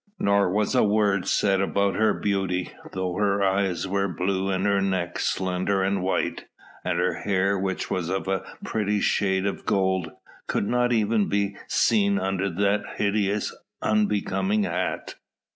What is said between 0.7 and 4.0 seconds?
a word said about her beauty, though her eyes